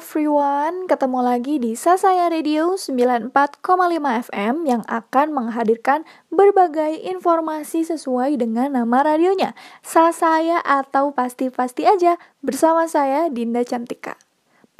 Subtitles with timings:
[0.00, 3.36] everyone, ketemu lagi di Sasaya Radio 94,5
[4.32, 9.52] FM yang akan menghadirkan berbagai informasi sesuai dengan nama radionya,
[9.84, 14.16] Sasaya atau Pasti-Pasti Aja, bersama saya Dinda Cantika.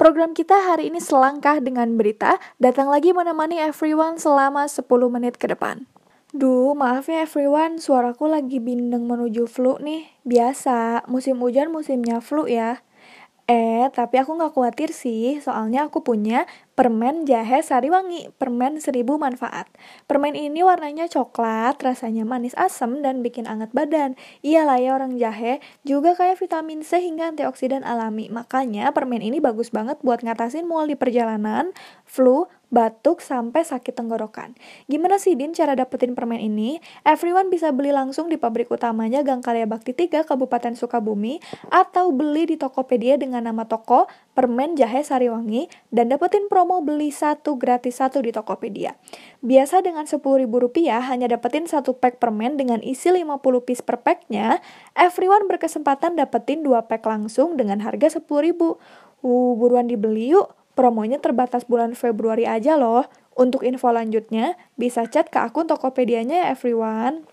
[0.01, 5.45] Program kita hari ini selangkah dengan berita, datang lagi menemani everyone selama 10 menit ke
[5.45, 5.85] depan.
[6.33, 10.17] Duh, maaf ya everyone, suaraku lagi bindeng menuju flu nih.
[10.25, 12.81] Biasa, musim hujan musimnya flu ya.
[13.51, 16.35] Eh, tapi aku nggak khawatir sih, soalnya aku punya
[16.73, 19.67] permen jahe sari wangi, permen seribu manfaat.
[20.07, 24.15] Permen ini warnanya coklat, rasanya manis asam, dan bikin anget badan.
[24.41, 28.31] Iyalah ya orang jahe, juga kayak vitamin C hingga antioksidan alami.
[28.31, 31.75] Makanya permen ini bagus banget buat ngatasin mual di perjalanan,
[32.07, 34.55] flu, batuk, sampai sakit tenggorokan.
[34.87, 36.79] Gimana sih Din cara dapetin permen ini?
[37.03, 42.47] Everyone bisa beli langsung di pabrik utamanya Gang Karya Bakti 3 Kabupaten Sukabumi atau beli
[42.47, 48.23] di Tokopedia dengan nama toko Permen Jahe Sariwangi dan dapetin promo beli satu gratis satu
[48.23, 48.95] di Tokopedia.
[49.43, 54.63] Biasa dengan Rp10.000 hanya dapetin satu pack permen dengan isi 50 piece per packnya,
[54.95, 58.59] everyone berkesempatan dapetin dua pack langsung dengan harga Rp10.000.
[59.21, 60.55] Uh, buruan dibeli yuk!
[60.71, 63.05] Promonya terbatas bulan Februari aja loh.
[63.35, 67.27] Untuk info lanjutnya, bisa chat ke akun Tokopedia-nya ya everyone.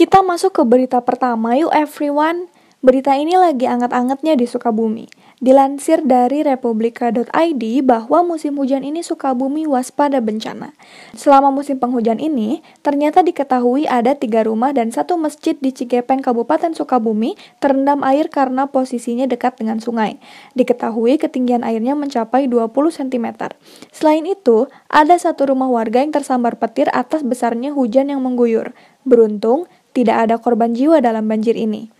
[0.00, 2.48] Kita masuk ke berita pertama yuk everyone.
[2.80, 5.04] Berita ini lagi anget-angetnya di Sukabumi.
[5.44, 10.72] Dilansir dari republika.id bahwa musim hujan ini Sukabumi waspada bencana.
[11.12, 16.72] Selama musim penghujan ini, ternyata diketahui ada tiga rumah dan satu masjid di Cigepeng, Kabupaten
[16.72, 20.16] Sukabumi terendam air karena posisinya dekat dengan sungai.
[20.56, 23.52] Diketahui ketinggian airnya mencapai 20 cm.
[23.92, 28.72] Selain itu, ada satu rumah warga yang tersambar petir atas besarnya hujan yang mengguyur.
[29.04, 29.64] Beruntung,
[29.96, 31.90] tidak ada korban jiwa dalam banjir ini.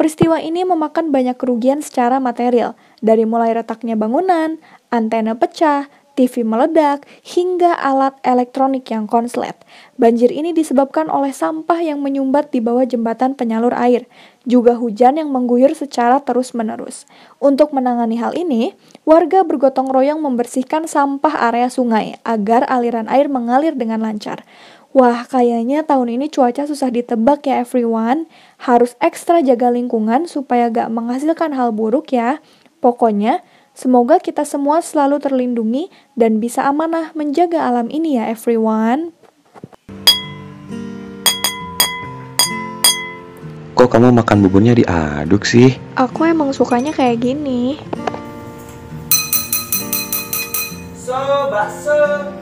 [0.00, 2.72] Peristiwa ini memakan banyak kerugian secara material,
[3.04, 4.56] dari mulai retaknya bangunan,
[4.88, 9.56] antena pecah, TV meledak, hingga alat elektronik yang konslet.
[10.00, 14.04] Banjir ini disebabkan oleh sampah yang menyumbat di bawah jembatan penyalur air,
[14.48, 17.04] juga hujan yang mengguyur secara terus-menerus.
[17.40, 23.76] Untuk menangani hal ini, warga bergotong royong membersihkan sampah area sungai agar aliran air mengalir
[23.76, 24.44] dengan lancar.
[24.90, 28.26] Wah, kayaknya tahun ini cuaca susah ditebak ya everyone.
[28.58, 32.42] Harus ekstra jaga lingkungan supaya gak menghasilkan hal buruk ya.
[32.82, 39.14] Pokoknya, semoga kita semua selalu terlindungi dan bisa amanah menjaga alam ini ya everyone.
[43.78, 45.78] Kok kamu makan buburnya diaduk sih?
[45.94, 47.78] Aku emang sukanya kayak gini.
[50.98, 51.14] So,
[51.46, 52.39] bakso.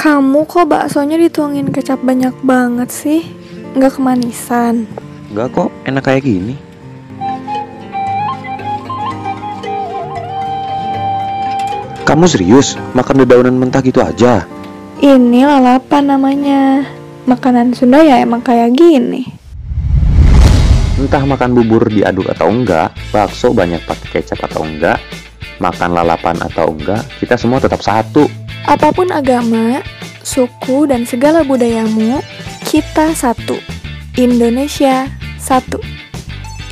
[0.00, 3.20] Kamu kok baksonya dituangin kecap banyak banget sih?
[3.76, 4.88] Nggak kemanisan?
[5.28, 6.56] Enggak kok, enak kayak gini.
[12.08, 14.48] Kamu serius makan dedaunan mentah gitu aja?
[15.04, 16.88] Ini lalapan namanya.
[17.28, 19.28] Makanan Sunda ya emang kayak gini.
[20.96, 24.96] Entah makan bubur diaduk atau enggak, bakso banyak pakai kecap atau enggak,
[25.60, 28.39] makan lalapan atau enggak, kita semua tetap satu.
[28.68, 29.80] Apa pun agama,
[30.20, 32.20] suku, dan segala budayamu,
[32.68, 33.56] kita satu.
[34.18, 35.06] Indonesia
[35.40, 35.80] satu.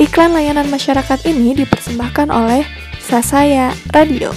[0.01, 2.67] Iklan layanan masyarakat ini dipersembahkan oleh
[2.99, 4.35] Sasaya Radio.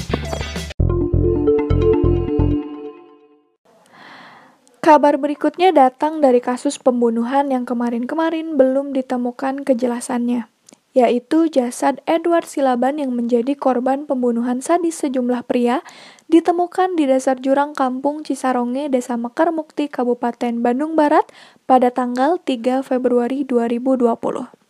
[4.81, 10.50] Kabar berikutnya datang dari kasus pembunuhan yang kemarin-kemarin belum ditemukan kejelasannya,
[10.91, 15.83] yaitu jasad Edward Silaban yang menjadi korban pembunuhan sadis sejumlah pria
[16.27, 21.27] ditemukan di dasar jurang kampung Cisaronge, Desa Mekar Mukti, Kabupaten Bandung Barat
[21.63, 24.61] pada tanggal 3 Februari 2020.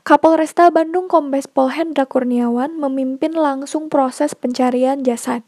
[0.00, 5.44] Kapolresta Bandung Kombes Pol Hendra Kurniawan memimpin langsung proses pencarian jasad.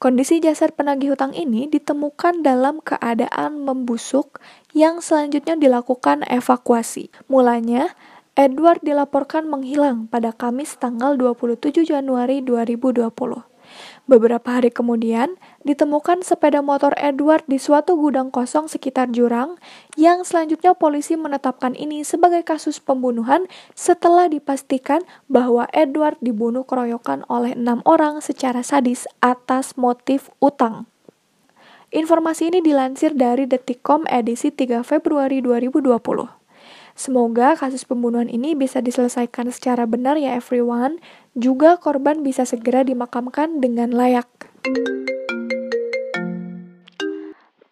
[0.00, 4.40] Kondisi jasad penagih hutang ini ditemukan dalam keadaan membusuk
[4.72, 7.12] yang selanjutnya dilakukan evakuasi.
[7.28, 7.92] Mulanya,
[8.40, 13.12] Edward dilaporkan menghilang pada Kamis tanggal 27 Januari 2020.
[14.08, 19.60] Beberapa hari kemudian, ditemukan sepeda motor Edward di suatu gudang kosong sekitar jurang,
[19.92, 23.44] yang selanjutnya polisi menetapkan ini sebagai kasus pembunuhan
[23.76, 30.88] setelah dipastikan bahwa Edward dibunuh keroyokan oleh enam orang secara sadis atas motif utang.
[31.92, 36.39] Informasi ini dilansir dari Detikcom edisi 3 Februari 2020.
[37.00, 41.00] Semoga kasus pembunuhan ini bisa diselesaikan secara benar ya everyone,
[41.32, 44.28] juga korban bisa segera dimakamkan dengan layak.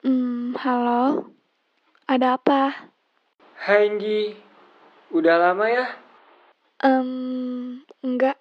[0.00, 1.28] Hmm, halo?
[2.08, 2.88] Ada apa?
[3.68, 3.92] Hai
[5.12, 5.86] udah lama ya
[6.80, 8.40] Um, enggak.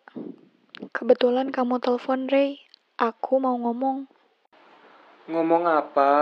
[0.95, 2.63] Kebetulan kamu telepon, Ray.
[2.95, 4.07] Aku mau ngomong.
[5.27, 6.13] Ngomong apa?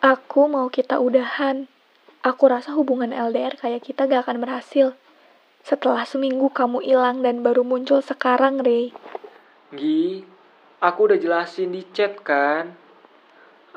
[0.00, 1.73] Aku mau kita udahan.
[2.24, 4.96] Aku rasa hubungan LDR kayak kita gak akan berhasil.
[5.60, 8.96] Setelah seminggu kamu hilang dan baru muncul sekarang, Ray.
[9.76, 10.24] Gi,
[10.80, 12.72] aku udah jelasin di chat kan.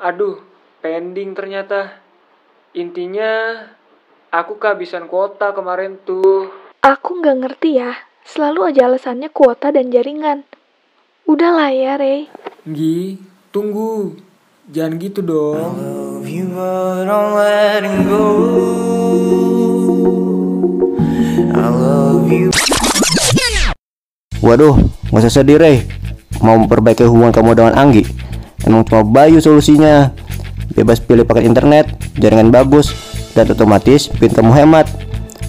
[0.00, 0.40] Aduh,
[0.80, 2.00] pending ternyata.
[2.72, 3.68] Intinya,
[4.32, 6.48] aku kehabisan kuota kemarin tuh.
[6.80, 10.48] Aku nggak ngerti ya, selalu aja alasannya kuota dan jaringan.
[11.28, 12.32] Udahlah ya, Rey.
[12.64, 13.20] Gi,
[13.52, 14.16] tunggu.
[14.72, 16.17] Jangan gitu dong.
[24.38, 24.78] Waduh,
[25.10, 25.82] nggak usah sedih, Rey.
[26.38, 28.06] Mau memperbaiki hubungan kamu dengan Anggi.
[28.62, 30.14] Emang cuma Bayu solusinya.
[30.78, 31.90] Bebas pilih paket internet,
[32.22, 32.94] jaringan bagus,
[33.34, 34.86] dan otomatis pin kamu hemat.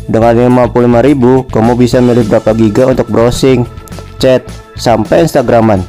[0.10, 3.62] Dengan 55.000, kamu bisa milih berapa giga untuk browsing,
[4.18, 4.42] chat,
[4.74, 5.86] sampai Instagraman.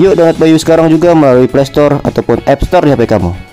[0.00, 3.47] Yuk download Bayu sekarang juga melalui Play Store ataupun App Store di HP kamu.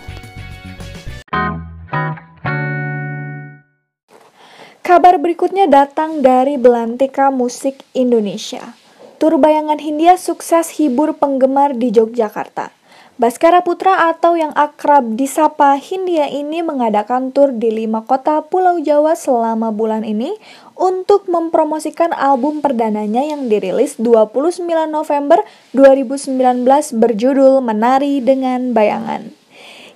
[4.96, 8.80] Kabar berikutnya datang dari Belantika Musik Indonesia.
[9.20, 12.72] Tur bayangan Hindia sukses hibur penggemar di Yogyakarta.
[13.20, 19.20] Baskara Putra atau yang akrab disapa Hindia ini mengadakan tur di lima kota Pulau Jawa
[19.20, 20.32] selama bulan ini
[20.80, 25.44] untuk mempromosikan album perdananya yang dirilis 29 November
[25.76, 26.64] 2019
[26.96, 29.45] berjudul Menari Dengan Bayangan.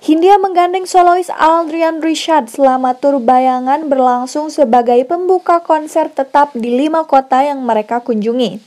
[0.00, 7.04] Hindia menggandeng solois Aldrian Richard selama tur bayangan berlangsung sebagai pembuka konser tetap di lima
[7.04, 8.64] kota yang mereka kunjungi.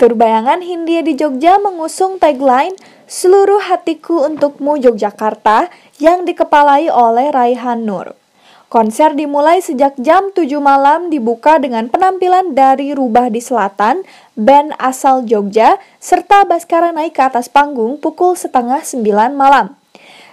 [0.00, 2.72] Tur bayangan Hindia di Jogja mengusung tagline
[3.04, 5.68] Seluruh Hatiku Untukmu Yogyakarta
[6.00, 8.16] yang dikepalai oleh Raihan Nur.
[8.72, 14.08] Konser dimulai sejak jam 7 malam dibuka dengan penampilan dari Rubah di Selatan,
[14.40, 19.81] band asal Jogja, serta Baskara naik ke atas panggung pukul setengah 9 malam.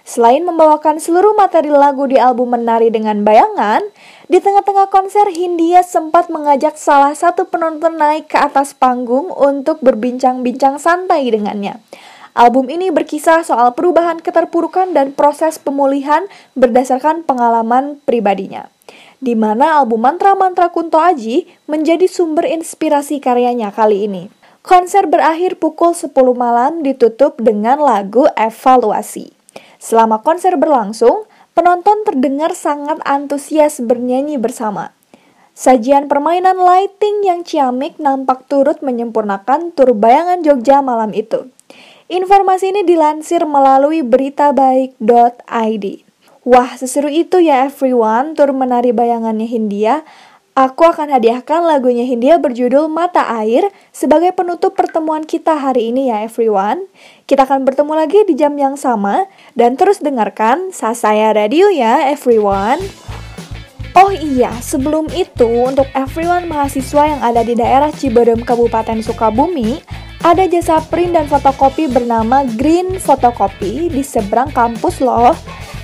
[0.09, 3.85] Selain membawakan seluruh materi lagu di album Menari dengan Bayangan,
[4.25, 10.81] di tengah-tengah konser Hindia sempat mengajak salah satu penonton naik ke atas panggung untuk berbincang-bincang
[10.81, 11.77] santai dengannya.
[12.33, 16.25] Album ini berkisah soal perubahan keterpurukan dan proses pemulihan
[16.57, 18.65] berdasarkan pengalaman pribadinya.
[19.21, 24.33] Di mana album Mantra-Mantra Kunto Aji menjadi sumber inspirasi karyanya kali ini.
[24.65, 29.38] Konser berakhir pukul 10 malam ditutup dengan lagu Evaluasi.
[29.79, 31.23] Selama konser berlangsung,
[31.55, 34.91] penonton terdengar sangat antusias bernyanyi bersama.
[35.55, 41.51] Sajian permainan lighting yang ciamik nampak turut menyempurnakan tur bayangan Jogja malam itu.
[42.11, 45.85] Informasi ini dilansir melalui beritabaik.id.
[46.47, 50.07] Wah, seseru itu ya everyone, tur menari bayangannya Hindia.
[50.59, 56.19] Aku akan hadiahkan lagunya Hindia berjudul Mata Air sebagai penutup pertemuan kita hari ini ya
[56.19, 56.83] everyone.
[57.23, 59.23] Kita akan bertemu lagi di jam yang sama
[59.55, 62.83] dan terus dengarkan Sasaya Radio ya everyone.
[63.95, 69.79] Oh iya, sebelum itu untuk everyone mahasiswa yang ada di daerah Ciberem Kabupaten Sukabumi,
[70.27, 75.31] ada jasa print dan fotokopi bernama Green Photocopy di seberang kampus loh.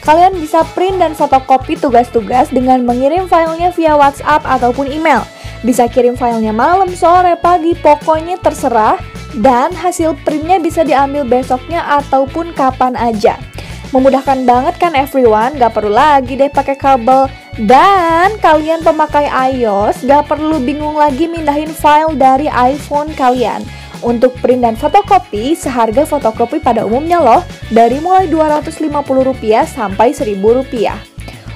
[0.06, 5.26] Kalian bisa print dan fotokopi tugas-tugas dengan mengirim filenya via WhatsApp ataupun email.
[5.66, 9.02] Bisa kirim filenya malam, sore, pagi, pokoknya terserah.
[9.34, 13.42] Dan hasil printnya bisa diambil besoknya ataupun kapan aja.
[13.90, 17.26] Memudahkan banget kan everyone, gak perlu lagi deh pakai kabel.
[17.58, 19.26] Dan kalian pemakai
[19.58, 23.66] iOS gak perlu bingung lagi mindahin file dari iPhone kalian
[24.02, 31.16] untuk print dan fotokopi, seharga fotokopi pada umumnya loh, dari mulai Rp250 sampai Rp1.000.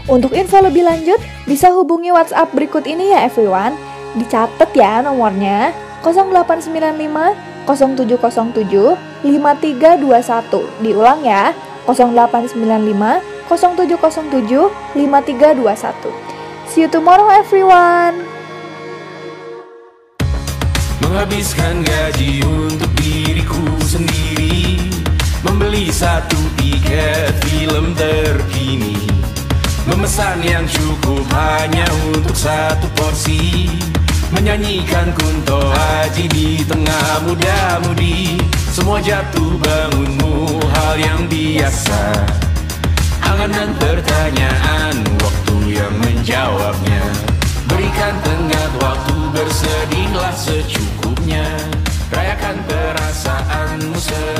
[0.10, 3.78] Untuk info lebih lanjut, bisa hubungi WhatsApp berikut ini ya everyone.
[4.18, 5.70] Dicatat ya nomornya
[6.02, 7.38] 0895
[7.70, 10.66] 0707 5321.
[10.82, 11.54] Diulang ya,
[11.86, 16.30] 0895 0707 5321.
[16.70, 18.39] See you tomorrow everyone.
[21.20, 24.80] Menghabiskan gaji untuk diriku sendiri.
[25.44, 28.96] Membeli satu tiket film terkini.
[29.84, 31.84] Memesan yang cukup hanya
[32.16, 33.68] untuk satu porsi.
[34.32, 38.40] Menyanyikan kunto haji di tengah muda-mudi.
[38.72, 42.16] Semua jatuh bangunmu hal yang biasa.
[43.28, 47.04] Angan pertanyaan waktu yang menjawabnya.
[47.68, 50.32] Berikan tengah waktu bersedihlah
[52.10, 54.39] Rayakan perasaanmu sebagai